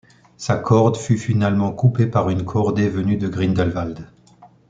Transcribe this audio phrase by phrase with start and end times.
[0.35, 4.07] Sa corde fut finalement coupée par une cordée venue de Grindelwald.